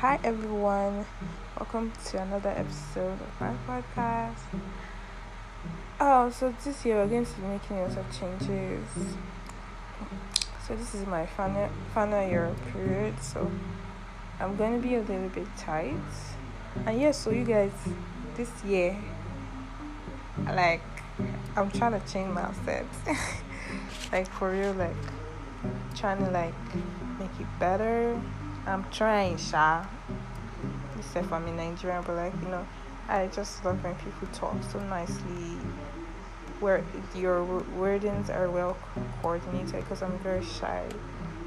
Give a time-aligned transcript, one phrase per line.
[0.00, 1.06] Hi everyone,
[1.58, 4.36] welcome to another episode of my podcast.
[5.98, 8.84] Oh, so this year we're going to be making lots of changes.
[10.68, 13.50] So this is my final final year period, so
[14.38, 15.96] I'm going to be a little bit tight.
[16.84, 17.72] And yes, so you guys,
[18.34, 18.98] this year,
[20.44, 20.82] like
[21.56, 22.98] I'm trying to change my steps,
[24.12, 24.94] like for real, like
[25.94, 26.54] trying to like
[27.18, 28.20] make it better
[28.66, 29.86] I'm trying, Sha.
[30.98, 32.66] Except I'm in Nigeria, but like you know,
[33.08, 35.56] I just love when people talk so nicely,
[36.58, 36.84] where
[37.14, 37.44] your
[37.78, 38.76] wordings are well
[39.22, 39.72] coordinated.
[39.72, 40.82] Because I'm a very shy,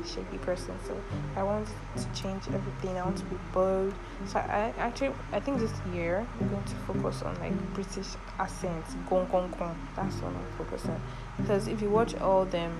[0.06, 0.96] shaky person, so
[1.36, 2.98] I want to change everything.
[2.98, 3.94] I want to be bold.
[4.26, 8.08] So I actually, I think this year I'm going to focus on like British
[8.40, 9.78] accents, gong gong gong.
[9.94, 11.02] That's what I'm focusing.
[11.36, 12.74] Because if you watch all them,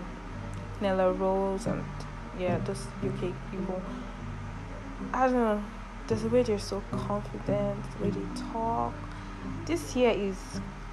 [0.80, 1.84] Nella Rose and
[2.40, 3.82] yeah, those UK people
[5.14, 5.64] I don't know.
[6.08, 8.94] There's a way they're so confident, the way they talk.
[9.66, 10.36] This year is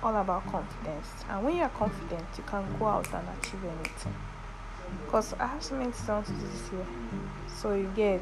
[0.02, 1.08] all about confidence.
[1.28, 4.14] And when you're confident, you can go out and achieve anything.
[5.04, 6.86] Because I have so many things to do this year.
[7.56, 8.20] So you get.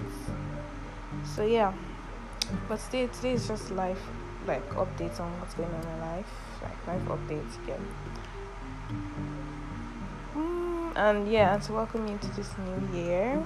[1.24, 1.72] So yeah.
[2.68, 4.00] But today, today is just life,
[4.46, 6.26] like updates on what's going on in my life.
[6.62, 7.86] Like life updates again.
[10.34, 13.42] Mm, and yeah, and to welcome you to this new year.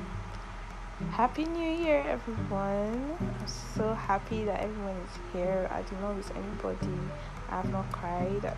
[0.98, 3.16] Happy New Year, everyone!
[3.20, 5.68] I'm so happy that everyone is here.
[5.70, 6.98] I do not miss anybody.
[7.48, 8.52] I have not cried.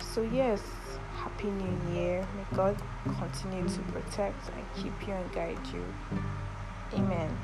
[0.00, 0.60] So, yes,
[1.14, 2.28] Happy New Year.
[2.36, 2.76] May God
[3.18, 5.82] continue to protect and keep you and guide you.
[6.92, 7.34] Amen.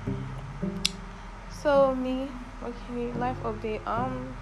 [1.50, 2.28] So, me,
[2.62, 3.80] okay, life update.
[3.86, 4.36] Um,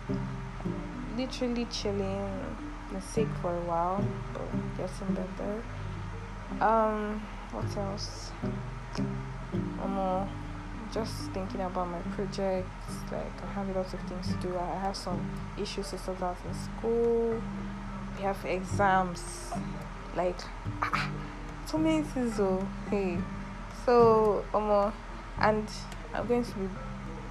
[1.17, 2.57] literally chilling.
[2.91, 5.63] Been sick for a while, but getting better.
[6.61, 8.33] Um, what else?
[9.83, 10.29] Um,
[10.95, 12.69] just thinking about my projects
[13.11, 14.57] like i have lots of things to do.
[14.57, 15.21] I have some
[15.59, 17.43] issues to sort out in school.
[18.17, 19.51] We have exams
[20.15, 20.39] like
[21.67, 23.19] so many things oh hey.
[23.85, 24.93] So um,
[25.41, 25.69] and
[26.15, 26.69] i'm going to be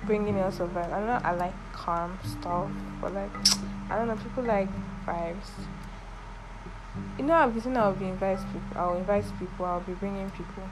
[0.06, 0.92] bringing lots of vibes.
[0.92, 2.70] I know i like calm stuff
[3.02, 3.32] but like
[3.90, 4.70] i don't know people like
[5.06, 5.50] vibes.
[7.18, 10.64] You know i'll be i'll be invite people i'll invite people i'll be bringing people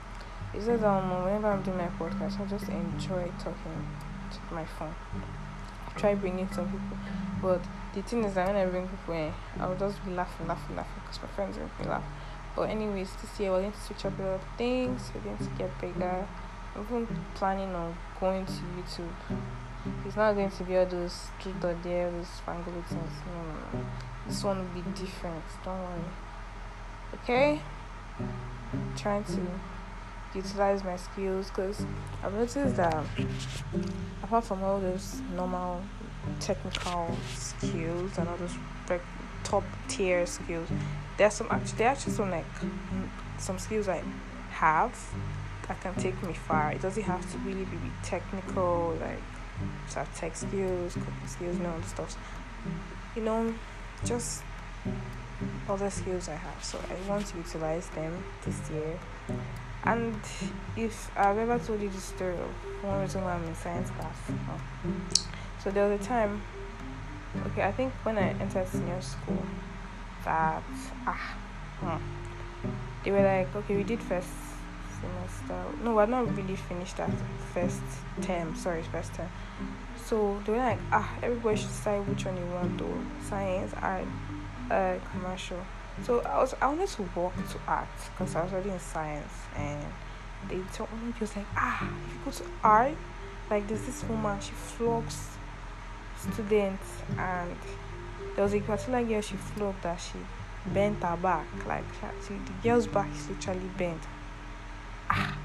[0.54, 3.86] it's just um whenever I'm doing my podcast, I just enjoy talking
[4.32, 4.94] to my phone.
[5.88, 6.96] I try bringing some people,
[7.40, 7.60] but
[7.94, 11.02] the thing is that when I bring people in, I'll just be laughing, laughing, laughing
[11.02, 12.04] because my friends make me laugh.
[12.54, 15.10] But anyways, this year we're going to switch up a lot of things.
[15.14, 16.26] We're going to get bigger.
[16.76, 19.12] I'm even planning on going to YouTube.
[20.06, 23.12] It's not going to be all those truth or dare, those spangled things.
[23.26, 23.86] No, no, no.
[24.26, 25.44] This one will be different.
[25.64, 26.04] Don't worry.
[27.14, 27.60] Okay?
[28.18, 29.40] I'm trying to
[30.34, 31.84] utilize my skills because
[32.22, 33.04] I've noticed that
[34.22, 35.82] apart from all those normal
[36.40, 38.54] technical skills and all those
[38.88, 39.02] like
[39.44, 40.68] top tier skills,
[41.16, 42.44] there's some actually there are actually some like
[43.38, 44.02] some skills I
[44.50, 44.98] have
[45.68, 46.72] that can take me far.
[46.72, 49.22] It doesn't have to really be technical like
[49.88, 52.16] so tech skills, cooking skills, know, all stuff.
[53.14, 53.54] You know,
[54.04, 54.42] just
[55.68, 56.64] other skills I have.
[56.64, 58.98] So I want to utilize them this year
[59.84, 60.20] and
[60.76, 64.16] if I've ever told you the story of one reason why I'm in science class,
[65.62, 66.42] so there was a time,
[67.46, 69.42] okay, I think when I entered senior school,
[70.24, 70.62] that
[71.06, 71.36] ah,
[71.80, 72.68] hmm,
[73.04, 74.28] they were like, okay, we did first
[75.00, 75.64] semester.
[75.82, 77.10] No, we're not really finished that
[77.52, 77.82] first
[78.20, 78.54] term.
[78.54, 79.28] Sorry, first term.
[80.04, 84.04] So they were like, ah, everybody should decide which one you want to science, art,
[84.70, 85.58] uh, commercial.
[86.04, 89.32] So I was I wanted to walk to art because I was already in science
[89.56, 89.84] and
[90.48, 92.96] they told me was like ah if you go to art
[93.50, 95.36] like there's this woman she flogs
[96.18, 97.56] students and
[98.34, 100.18] there was a particular girl she flogged that she
[100.72, 101.84] bent her back like
[102.26, 104.02] she, the girl's back is literally bent.
[105.10, 105.36] Ah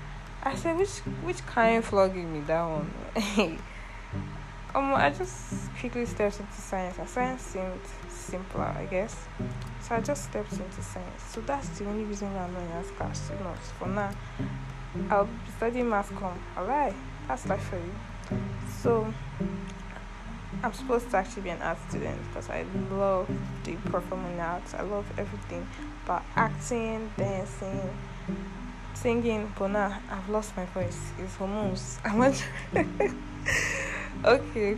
[0.44, 3.60] I said which which kind flogging me that one
[4.78, 9.28] um I just quickly stepped into science and science seemed simpler I guess
[9.88, 11.24] so I just stepped into science.
[11.30, 13.32] So that's the only reason why I'm not in arts class.
[13.32, 14.12] You know, for now,
[15.10, 16.38] I'll be studying math com.
[16.58, 16.94] Alright,
[17.26, 17.96] that's life for you.
[18.82, 19.14] So
[20.62, 23.30] I'm supposed to actually be an art student because I love
[23.64, 24.74] the performing arts.
[24.74, 25.66] I love everything,
[26.06, 27.90] but acting, dancing,
[28.94, 29.54] singing.
[29.58, 31.00] But now I've lost my voice.
[31.18, 31.98] It's hormones.
[32.04, 32.20] I'm
[34.26, 34.78] okay.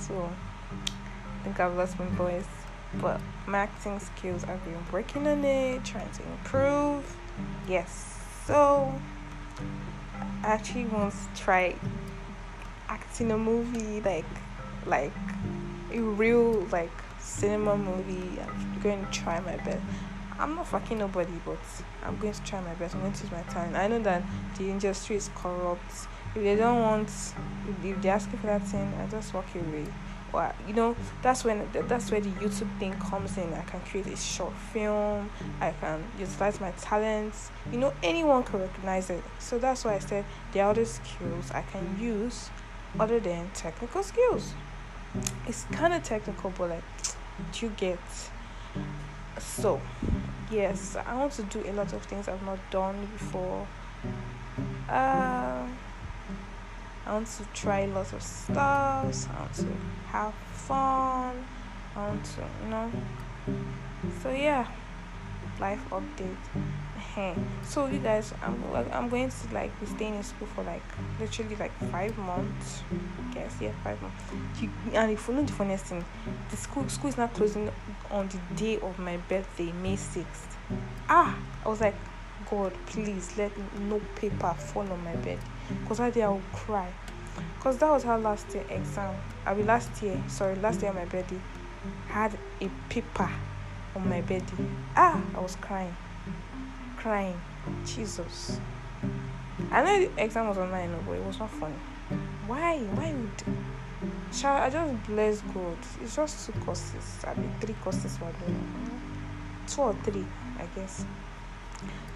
[0.00, 0.30] So
[0.70, 2.46] I think I've lost my voice
[2.94, 7.16] but my acting skills I've been working on it, trying to improve.
[7.68, 8.92] Yes, so
[10.42, 11.76] I actually want to try
[12.88, 14.24] acting a movie like
[14.86, 15.12] like
[15.92, 16.90] a real like
[17.20, 18.40] cinema movie.
[18.40, 19.82] I'm going to try my best.
[20.38, 21.58] I'm not fucking nobody, but
[22.02, 22.94] I'm going to try my best.
[22.94, 23.76] I'm going to use my talent.
[23.76, 24.22] I know that
[24.56, 26.08] the industry is corrupt.
[26.34, 27.08] If they don't want,
[27.82, 29.86] if they're asking for that thing, I just walk away.
[30.32, 33.52] Or you know, that's when that's where the YouTube thing comes in.
[33.52, 35.28] I can create a short film.
[35.60, 37.50] I can utilize my talents.
[37.72, 39.24] You know, anyone can recognize it.
[39.40, 40.24] So that's why I said
[40.54, 42.50] are other skills I can use
[42.98, 44.54] other than technical skills.
[45.46, 46.84] It's kind of technical, but like,
[47.60, 47.98] you get?
[49.38, 49.80] So,
[50.50, 53.66] yes, I want to do a lot of things I've not done before.
[54.88, 55.66] Uh,
[57.06, 58.56] I want to try lots of stuff.
[58.56, 59.66] I want to
[60.08, 61.44] have fun.
[61.96, 62.92] I want to, you know.
[64.22, 64.66] So yeah,
[65.58, 66.36] life update.
[67.62, 68.62] so you guys, I'm
[68.92, 70.82] I'm going to like be staying in school for like
[71.18, 72.82] literally like five months.
[73.34, 74.22] Yes, yeah, five months.
[74.92, 76.04] And if you know the funniest thing,
[76.50, 77.70] the school school is not closing
[78.10, 80.56] on the day of my birthday, May sixth.
[81.08, 81.94] Ah, I was like,
[82.48, 85.38] God, please let no paper fall on my bed,
[85.86, 86.92] cause that day I will cry.
[87.60, 89.14] Cause that was how last year exam.
[89.46, 91.40] I mean last year, sorry, last year my birthday
[92.08, 93.30] had a paper
[93.94, 94.42] on my bed.
[94.96, 95.94] Ah, I was crying,
[96.96, 97.40] crying.
[97.84, 98.60] Jesus.
[99.70, 101.74] I know the exam was online, but it was not funny.
[102.46, 102.78] Why?
[102.78, 103.54] Why would?
[104.32, 105.76] Shall I just bless God?
[106.02, 107.24] It's just two courses.
[107.26, 108.90] I mean, three courses were doing.
[109.66, 110.26] Two or three,
[110.58, 111.04] I guess.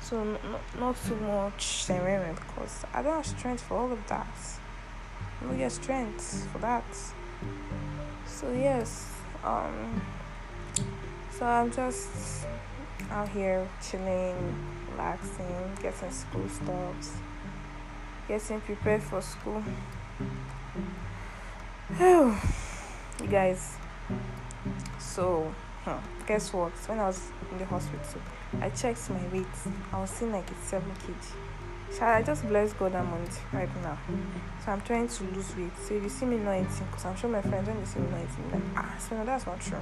[0.00, 0.38] So n-
[0.78, 4.26] not too much environment because I don't have strength for all of that.
[5.40, 6.84] I don't get strength for that.
[8.26, 9.10] So yes,
[9.42, 10.02] um,
[11.38, 12.46] so I'm just
[13.10, 14.36] out here chilling,
[14.92, 17.20] relaxing, getting school stuff,
[18.28, 19.62] getting prepared for school.
[22.00, 22.36] you
[23.30, 23.76] guys,
[24.98, 26.72] so huh, guess what?
[26.88, 28.20] When I was in the hospital,
[28.60, 29.46] I checked my weight.
[29.92, 31.14] I was seeing like it's 7 kg.
[31.90, 33.98] So I just bless God I'm on it right now.
[34.64, 35.70] So I'm trying to lose weight.
[35.86, 38.00] So if you see me not eating, because I'm sure my friends when they see
[38.00, 39.78] me not eating, like, ah, so no, that's not true.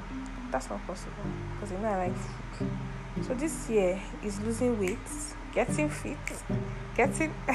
[0.50, 1.12] That's not possible.
[1.54, 2.16] Because you know I like
[2.58, 2.70] food.
[3.22, 4.98] So this year is losing weight,
[5.54, 6.18] getting fit,
[6.96, 7.32] getting.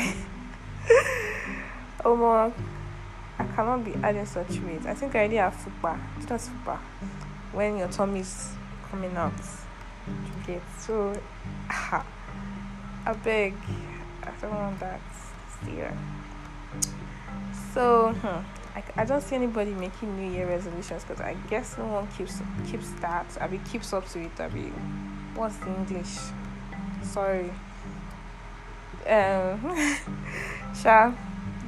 [2.05, 2.51] oh my.
[3.39, 4.83] I cannot be adding such weight.
[4.88, 5.99] I think I already have fupa.
[6.17, 6.79] It's not fupa.
[7.53, 8.51] When your tummy is
[8.89, 9.33] coming out
[10.47, 10.61] get.
[10.79, 11.13] So,
[11.69, 13.53] I beg,
[14.23, 15.01] I don't want that
[15.61, 15.91] still.
[17.73, 21.85] So, hmm, I, I don't see anybody making New Year resolutions because I guess no
[21.85, 23.25] one keeps keeps that.
[23.39, 24.39] I mean, keeps up to it.
[24.39, 24.73] I mean,
[25.35, 26.17] what's the English?
[27.03, 27.51] Sorry.
[29.05, 29.95] Um,
[30.81, 31.13] Sha,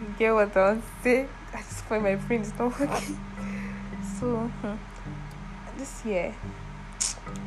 [0.02, 1.28] you get what I want to say?
[1.54, 3.20] I just find my brain is not working.
[4.20, 4.76] So, hmm,
[5.80, 6.36] this year,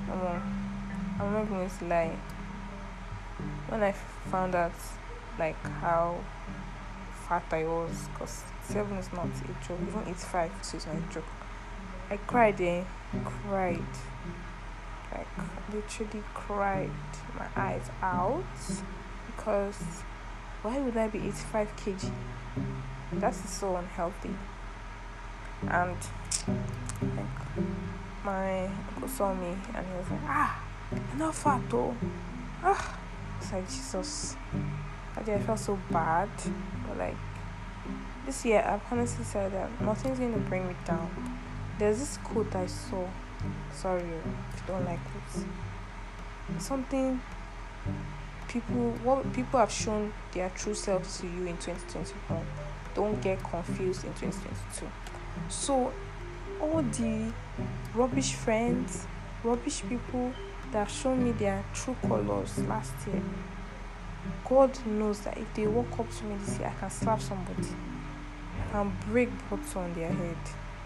[0.09, 2.17] I'm not going to lie.
[3.69, 4.73] When I found out
[5.39, 6.19] like how
[7.29, 10.97] fat I was, because seven is not a joke, even it's five, so it's not
[10.97, 11.25] a joke.
[12.11, 12.85] I cried, eh?
[13.23, 13.85] Cried.
[15.13, 15.27] Like
[15.71, 16.91] literally cried
[17.39, 18.45] my eyes out
[19.27, 19.77] because
[20.63, 22.11] why would I be 85 kg?
[23.13, 24.35] That is so unhealthy.
[25.69, 25.99] And
[27.15, 27.27] like
[28.25, 30.63] my uncle saw me and he was like, ah
[31.17, 31.95] not fat though.
[32.63, 32.99] Ah,
[33.41, 34.37] it's like Jesus.
[35.17, 36.29] I think I felt so bad,
[36.87, 37.17] but like
[38.27, 41.11] this year, I've honestly said that nothing's going to bring me down.
[41.79, 43.07] There's this quote I saw.
[43.73, 46.61] Sorry if you don't like it.
[46.61, 47.21] Something
[48.49, 52.45] people what people have shown their true selves to you in 2021
[52.95, 54.87] don't get confused in 2022
[55.49, 55.91] so
[56.63, 57.33] all the
[57.95, 59.07] rubbish friends
[59.45, 60.33] rubbish people
[60.71, 63.23] that shown me their true colors last year.
[64.49, 67.69] God knows that if they walk up to me this year, I can slap somebody.
[68.69, 70.37] I can break bottles on their head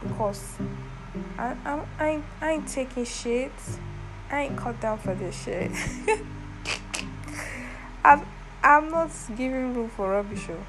[0.02, 0.56] because
[1.38, 3.52] I, I, I, ain't, I ain't taking shit.
[4.30, 5.71] I ain't cut down for this shit.
[8.04, 8.26] I'm,
[8.62, 10.49] I'm not giving room for rubbish.
[10.50, 10.64] Oh.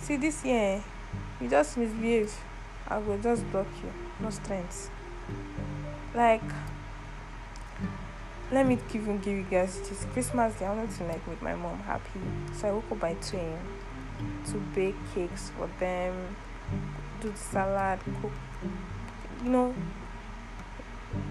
[0.00, 0.82] See, this year,
[1.40, 2.34] you just misbehave.
[2.88, 4.03] I will just block you.
[4.20, 4.90] No strength.
[6.14, 6.42] Like,
[8.52, 10.66] let me even give you guys this Christmas Day.
[10.66, 12.20] I wanted to like make my mom happy,
[12.54, 13.66] so I woke up by two a.m.
[14.46, 16.36] to bake cakes for them,
[17.20, 18.32] do the salad, cook.
[19.42, 19.74] You know,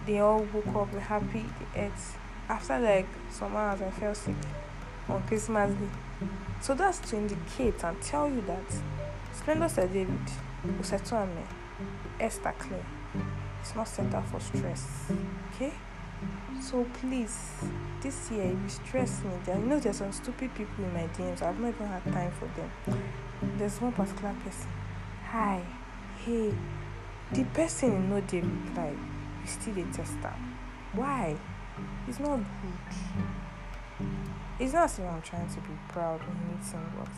[0.05, 1.45] they all woke up happy.
[1.73, 1.89] They.
[2.49, 4.35] After like some hours, I fell sick
[5.07, 6.27] on Christmas Day.
[6.61, 8.63] So that's to indicate and tell you that
[9.33, 10.19] Splendor Sir David,
[10.67, 11.45] Usetuame,
[12.19, 12.85] Esther Claire.
[13.61, 15.11] It's not set up for stress.
[15.53, 15.73] Okay?
[16.61, 17.37] So please,
[18.01, 21.41] this year you stress me, there you know there's some stupid people in my DMs.
[21.41, 23.03] I've not even had time for them.
[23.57, 24.69] There's one particular person.
[25.29, 25.61] Hi,
[26.25, 26.53] hey,
[27.33, 28.91] the person know they reply,
[29.41, 30.33] you still a tester.
[30.93, 31.35] Why?
[32.07, 34.07] It's not good.
[34.59, 37.09] It's not as if I'm trying to be proud or anything, but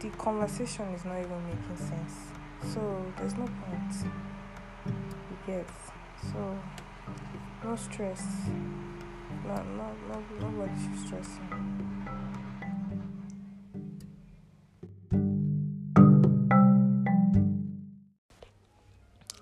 [0.00, 2.39] the conversation is not even making sense.
[2.62, 3.94] So there's no point.
[4.86, 5.66] You get
[6.32, 6.58] so
[7.64, 8.22] no stress.
[9.46, 11.80] No, no, no, nobody should stress you.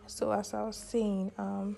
[0.07, 1.77] So as I was saying, um,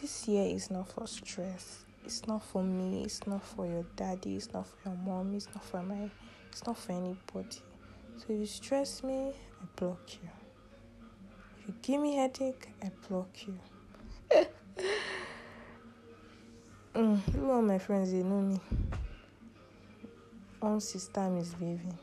[0.00, 1.84] this year is not for stress.
[2.04, 3.04] It's not for me.
[3.04, 4.36] It's not for your daddy.
[4.36, 5.34] It's not for your mom.
[5.34, 6.10] It's not for my.
[6.50, 7.62] It's not for anybody.
[8.16, 9.32] So if you stress me,
[9.62, 10.39] I block you.
[11.70, 13.56] You give me headache, I block you.
[16.96, 18.60] mm, even all my friends, they know me.
[20.58, 21.96] One sister misbehaving.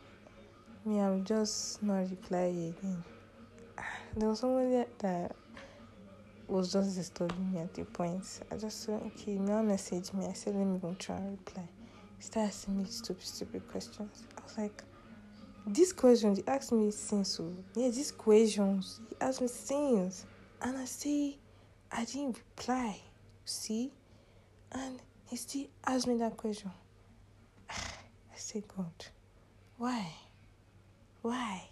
[0.86, 3.04] Me, I'm just not replying again.
[4.16, 5.36] There was someone that, that
[6.48, 8.24] was just disturbing me at the point.
[8.50, 10.28] I just said, okay, now message me.
[10.28, 11.68] I said, let me go try and reply.
[12.18, 14.24] He started asking me stupid, stupid questions.
[14.38, 14.82] I was like,
[15.68, 20.26] these questions, he asked me since, so yeah, these questions, he asked me since.
[20.62, 21.38] And I say,
[21.92, 23.00] I didn't reply,
[23.46, 23.92] see?
[24.72, 26.72] And he still asked me that question.
[27.70, 29.06] I said, God,
[29.78, 30.08] why?
[31.22, 31.68] Why?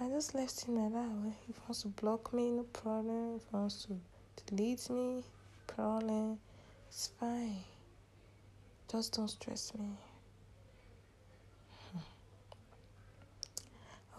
[0.00, 1.32] I just left him like that.
[1.48, 3.36] If he wants to block me, no problem.
[3.36, 3.96] If he wants to
[4.46, 5.22] delete me,
[5.66, 6.38] problem.
[6.88, 7.56] It's fine.
[8.90, 9.86] Just don't stress me.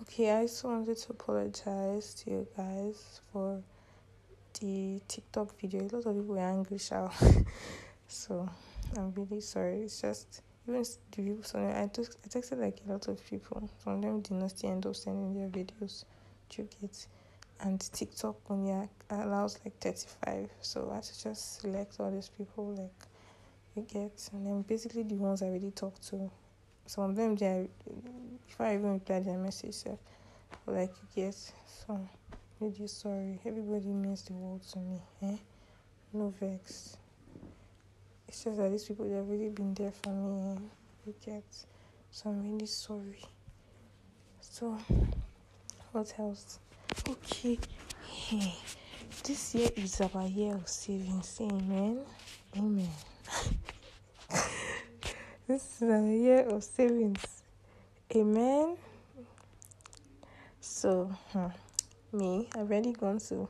[0.01, 3.61] Okay, I just wanted to apologize to you guys for
[4.59, 5.81] the TikTok video.
[5.81, 6.79] A lot of people were angry,
[8.07, 8.49] so
[8.97, 9.81] I'm really sorry.
[9.81, 13.69] It's just even the people I took I texted like a lot of people.
[13.83, 16.05] Some of them did not still end up sending their videos
[16.49, 17.05] to get
[17.59, 20.49] and TikTok only allows like thirty five.
[20.61, 23.07] So I had to just select all these people like
[23.75, 26.31] you get and then basically the ones I already talked to.
[26.85, 27.67] Some of them they
[28.47, 29.97] before I even reply their message so,
[30.67, 31.99] like you get so
[32.59, 33.39] really sorry.
[33.45, 35.37] Everybody means the world to me, eh?
[36.13, 36.97] No vex.
[38.27, 40.51] It's just that these people they've really been there for me.
[40.55, 40.59] eh?
[41.05, 41.43] You get
[42.11, 43.23] so I'm really sorry.
[44.41, 44.77] So
[45.91, 46.59] what else?
[47.07, 47.57] Okay.
[48.05, 48.55] Hey.
[49.23, 51.39] This year is our year of savings.
[51.41, 51.99] Amen.
[52.57, 52.89] Amen.
[55.51, 57.43] This is a year of savings.
[58.15, 58.77] Amen.
[60.61, 61.47] So, hmm,
[62.13, 63.49] me, I've really gone to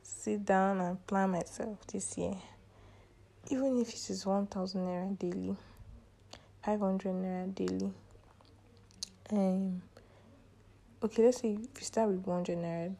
[0.00, 2.36] sit down and plan myself this year.
[3.50, 5.56] Even if it is 1,000 naira daily,
[6.64, 7.92] 500 naira daily.
[9.32, 9.82] Um,
[11.02, 12.94] okay, let's say if you start with 100 naira,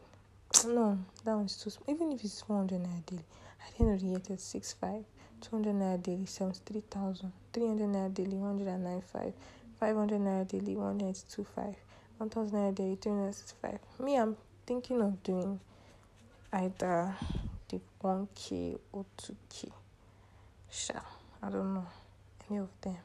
[0.66, 1.86] no, that one's too small.
[1.88, 3.24] Even if it's 400 naira daily,
[3.64, 5.04] I didn't know the year, 6 5
[5.40, 9.02] two hundred naira daily, seventy three thousand, three hundred naira daily, one hundred and nine
[9.12, 9.32] five,
[9.78, 11.74] five hundred naira daily, one ninety two five,
[12.18, 13.78] one thousand naira daily, three hundred sixty five.
[13.98, 15.60] Me, I'm thinking of doing
[16.52, 17.14] either
[17.68, 19.68] the one k or two k.
[20.70, 21.02] Sure,
[21.42, 21.86] I don't know
[22.48, 22.98] any of them.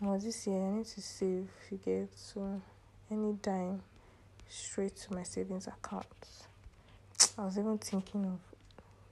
[0.00, 1.48] But this year I need to save.
[1.70, 2.60] You get so
[3.10, 3.82] any dime
[4.48, 6.06] straight to my savings account.
[7.38, 8.38] I was even thinking of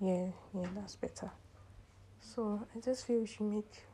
[0.00, 1.31] yeah, yeah, that's better.
[2.25, 3.85] So I just feel we should make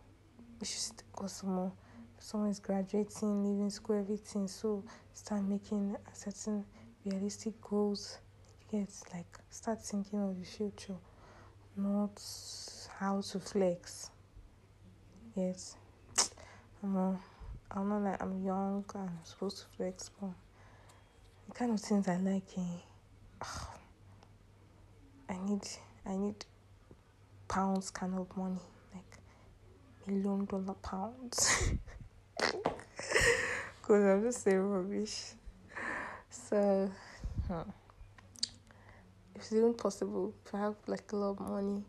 [0.61, 1.73] we should go some more.
[2.19, 4.47] Someone is graduating, leaving school, everything.
[4.47, 6.65] So start making certain
[7.05, 8.19] realistic goals.
[8.71, 10.97] Get like start thinking of the future,
[11.77, 12.23] not
[12.99, 14.11] how to flex.
[15.35, 15.77] Yes,
[16.83, 17.21] I'm, a,
[17.73, 20.31] I'm not like I'm young and I'm supposed to flex, but
[21.49, 22.81] the kind of things I like, eh,
[25.29, 25.67] I need,
[26.07, 26.45] I need
[27.51, 28.61] pounds kind of money,
[28.95, 29.19] like
[30.07, 31.73] million dollar pounds.
[33.83, 35.33] Because I'm just saying rubbish.
[36.31, 36.89] So,
[37.51, 37.67] if
[39.35, 41.83] it's even possible to have like a lot of money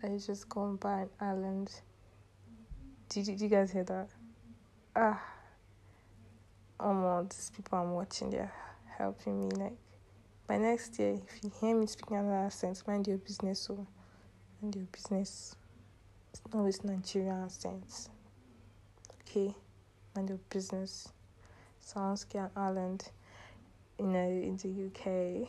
[0.00, 1.72] I just gone by an island.
[3.08, 4.08] Did, did you guys hear that?
[4.94, 5.20] Ah,
[6.78, 8.52] oh these people I'm watching, they're
[8.96, 9.50] helping me.
[9.56, 9.76] Like,
[10.46, 13.58] by next year, if you hear me speaking another accent, mind your business.
[13.58, 13.88] So,
[14.60, 15.56] mind your business.
[16.32, 18.08] It's not always Nigerian accents.
[19.22, 19.54] Okay,
[20.14, 21.08] mind your business.
[21.80, 23.10] Sounds an island.
[23.98, 25.48] you know, in the UK.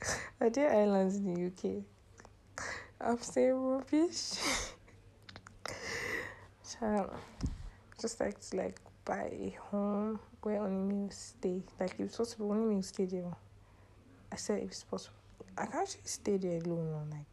[0.40, 1.82] Are there islands in the UK?
[3.00, 4.34] I'm saying rubbish.
[6.80, 7.10] Child,
[8.00, 11.62] just like to like buy a home where only me stay.
[11.78, 13.32] Like if it's possible, only me stay there.
[14.30, 15.16] I said if it's possible,
[15.56, 17.08] I can actually stay there alone.
[17.10, 17.31] Like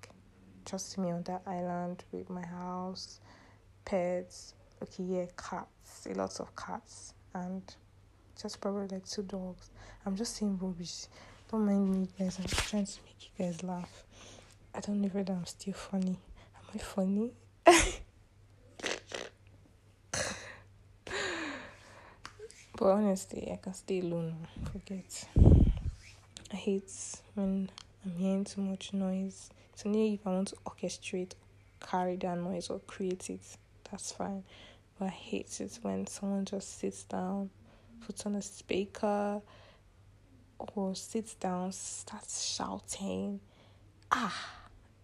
[0.66, 3.20] just me on that island with my house,
[3.86, 4.54] pets.
[4.82, 7.62] Okay, yeah, cats, a lot of cats, and
[8.42, 9.72] just probably like two dogs.
[10.06, 11.08] I'm just saying rubbish.
[11.52, 12.38] Don't mind me, guys.
[12.40, 14.06] I'm just trying to make you guys laugh.
[14.74, 16.18] I don't know whether I'm still funny.
[16.56, 17.32] Am I funny?
[22.78, 24.48] but honestly, I can stay alone.
[24.72, 25.28] Forget.
[26.52, 26.92] I hate
[27.36, 27.70] when
[28.06, 29.50] I'm hearing too much noise.
[29.76, 31.34] So now if I want to orchestrate,
[31.80, 33.42] carry that noise or create it,
[33.90, 34.44] that's fine.
[34.98, 37.50] But I hate it when someone just sits down,
[38.06, 39.42] puts on a speaker,
[40.76, 43.40] or sits down, starts shouting.
[44.12, 44.56] Ah,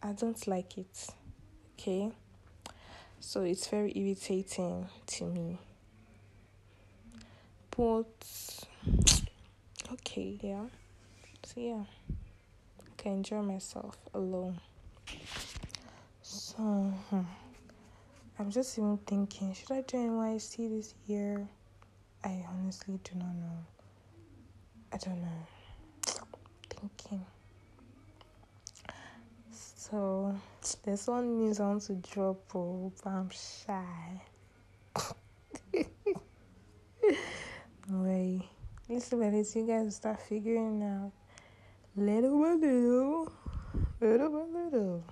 [0.03, 1.07] I don't like it.
[1.79, 2.11] Okay?
[3.19, 5.57] So it's very irritating to me.
[7.75, 8.65] But
[9.93, 10.65] okay, yeah.
[11.43, 11.83] So yeah.
[13.05, 14.59] Can enjoy myself alone.
[16.23, 17.19] So hmm.
[18.39, 21.47] I'm just even thinking, should I do NYC this year?
[22.23, 23.57] I honestly do not know.
[24.91, 25.47] I don't know.
[26.71, 27.23] Thinking.
[29.51, 30.35] So
[30.81, 34.19] there's one news I want to drop, oh, but I'm shy.
[37.87, 38.41] Wait,
[38.89, 41.11] by little, you guys start figuring out
[41.95, 43.31] little by little,
[44.01, 45.03] little by little.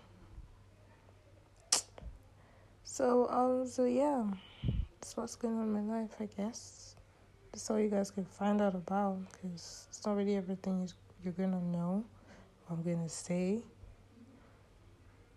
[2.84, 4.24] So um, so yeah,
[5.00, 6.96] that's what's going on in my life, I guess.
[7.52, 10.90] That's all you guys can find out about, because it's not really everything
[11.24, 12.04] you're gonna know.
[12.70, 13.62] I'm gonna say.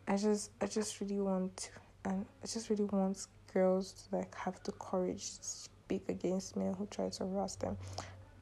[0.08, 1.70] I just I just really want
[2.04, 6.74] and I just really want girls to like have the courage to speak against men
[6.74, 7.76] who try to harass them.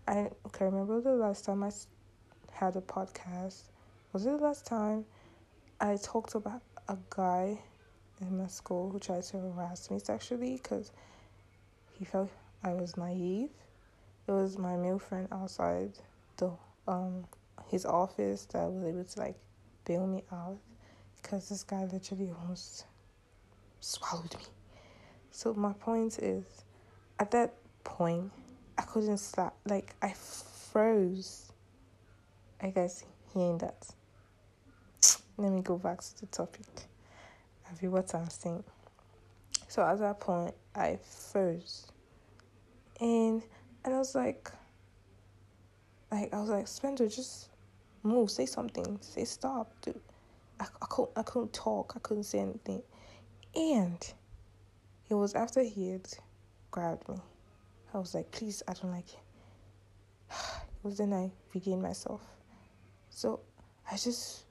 [0.07, 1.71] I okay, remember the last time I
[2.55, 3.63] had a podcast.
[4.13, 5.05] Was it the last time
[5.81, 7.59] I talked about a guy
[8.21, 10.93] in my school who tried to harass me sexually because
[11.99, 12.31] he felt
[12.63, 13.51] I was naive.
[14.27, 15.93] It was my male friend outside
[16.37, 16.51] the
[16.87, 17.25] um
[17.69, 19.37] his office that was able to like
[19.85, 20.59] bail me out
[21.21, 22.87] because this guy literally almost
[23.81, 24.45] swallowed me.
[25.31, 26.45] So my point is,
[27.19, 28.31] at that point,
[28.79, 29.57] I couldn't stop.
[29.67, 31.51] Like I froze.
[32.65, 33.87] I guess hearing that.
[35.37, 36.65] Let me go back to the topic.
[37.71, 38.65] I feel what I'm saying.
[39.69, 41.89] So at that point, I froze,
[43.03, 43.43] and
[43.85, 44.51] and I was like,
[46.11, 47.51] like I was like, Spencer, just
[48.03, 50.01] move, say something, say stop, dude.
[50.59, 51.93] I, I couldn't I couldn't talk.
[51.97, 52.83] I couldn't say anything.
[53.55, 54.01] And
[55.11, 56.09] it was after he had
[56.71, 57.17] grabbed me.
[57.93, 59.21] I was like, please, I don't like it.
[60.83, 62.21] It was then I regained myself.
[63.15, 63.39] So
[63.89, 64.43] I just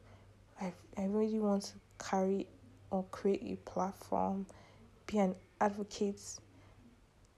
[0.62, 2.47] I I really want to carry
[2.91, 4.45] or create a platform,
[5.06, 6.21] be an advocate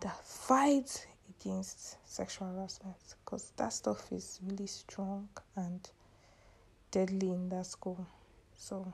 [0.02, 5.90] that fights against sexual harassment because that stuff is really strong and
[6.92, 8.06] deadly in that school.
[8.56, 8.94] So,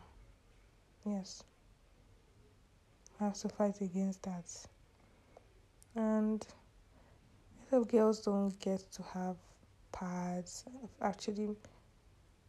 [1.06, 1.44] yes,
[3.20, 4.46] I have to fight against that.
[5.96, 6.48] And
[7.70, 9.36] if girls don't get to have
[9.92, 11.58] pads, I've actually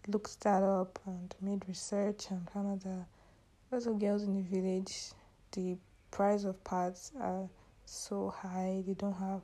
[0.08, 5.12] looked that up and made research and found out that girls in the village,
[5.52, 5.76] the
[6.10, 7.48] price of pads are
[7.84, 9.40] so high, they don't have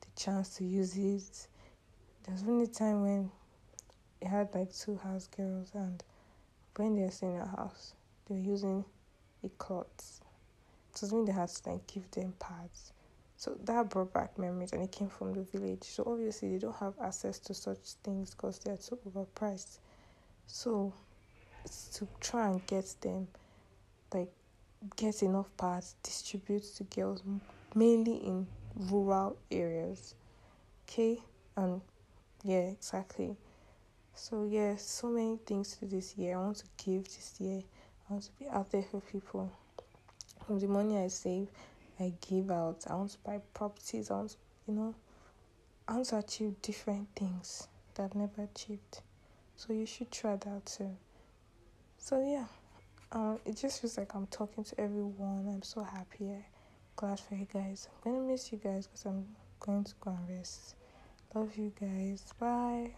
[0.00, 1.46] the chance to use it.
[2.24, 3.30] There's a time when
[4.20, 6.02] it had like two house girls and
[6.76, 7.94] when they're staying in a house,
[8.28, 8.84] they're using
[9.44, 10.20] a cloth.
[10.94, 12.92] So means they had to like give them pads.
[13.36, 15.84] So that brought back memories and it came from the village.
[15.84, 19.78] So obviously they don't have access to such things because they're too overpriced.
[20.48, 20.94] So
[21.64, 23.28] it's to try and get them
[24.12, 24.32] like
[24.96, 27.22] get enough pads, distribute to girls
[27.74, 30.14] mainly in rural areas.
[30.88, 31.20] Okay?
[31.56, 31.82] And
[32.42, 33.36] yeah, exactly.
[34.14, 36.36] So yeah, so many things to this year.
[36.36, 37.62] I want to give this year.
[38.08, 39.52] I want to be out there for people.
[40.46, 41.48] From the money I save,
[42.00, 42.84] I give out.
[42.88, 44.10] I want to buy properties.
[44.10, 44.94] I want to, you know,
[45.86, 49.02] I want to achieve different things that I've never achieved.
[49.58, 50.96] So you should try that too.
[51.98, 52.44] So yeah,
[53.10, 55.50] um, it just feels like I'm talking to everyone.
[55.52, 56.30] I'm so happy.
[56.30, 56.44] I'm
[56.94, 57.88] glad for you guys.
[58.06, 59.26] I'm gonna miss you guys because I'm
[59.58, 60.76] going to go and rest.
[61.34, 62.22] Love you guys.
[62.38, 62.92] Bye.